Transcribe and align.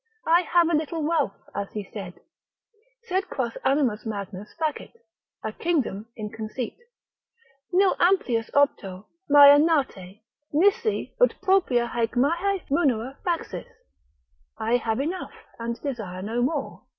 I 0.25 0.41
have 0.41 0.67
a 0.67 0.75
little 0.75 1.03
wealth, 1.03 1.37
as 1.53 1.71
he 1.73 1.83
said, 1.83 2.21
sed 3.03 3.29
quas 3.29 3.55
animus 3.63 4.03
magnas 4.03 4.51
facit, 4.57 4.93
a 5.43 5.51
kingdom 5.51 6.07
in 6.15 6.31
conceit; 6.31 6.75
———nil 7.71 7.95
amplius 7.99 8.49
opto 8.55 9.05
Maia 9.29 9.59
nate, 9.59 10.23
nisi 10.51 11.13
ut 11.21 11.35
propria 11.43 11.85
haec 11.93 12.15
mihi 12.15 12.63
munera 12.71 13.19
faxis; 13.23 13.67
I 14.57 14.77
have 14.77 14.99
enough 14.99 15.35
and 15.59 15.79
desire 15.79 16.23
no 16.23 16.41
more. 16.41 16.81